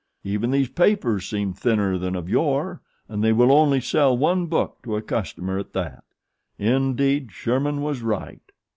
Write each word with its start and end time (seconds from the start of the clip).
Even 0.23 0.49
these 0.49 0.67
papers 0.71 1.27
seem 1.29 1.53
thinner 1.53 1.95
than 1.95 2.15
of 2.15 2.27
yore 2.27 2.81
and 3.07 3.23
they 3.23 3.31
will 3.31 3.51
only 3.51 3.79
sell 3.79 4.17
one 4.17 4.47
book 4.47 4.79
to 4.81 4.95
a 4.95 5.01
customer 5.03 5.59
at 5.59 5.73
that. 5.73 6.03
Indeed 6.57 7.31
Sherman 7.31 7.83
was 7.83 8.01
right." 8.01 8.41